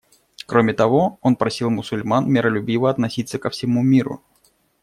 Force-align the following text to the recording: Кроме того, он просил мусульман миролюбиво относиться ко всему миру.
Кроме 0.47 0.73
того, 0.73 1.19
он 1.21 1.35
просил 1.35 1.69
мусульман 1.69 2.27
миролюбиво 2.27 2.89
относиться 2.89 3.37
ко 3.37 3.51
всему 3.51 3.83
миру. 3.83 4.23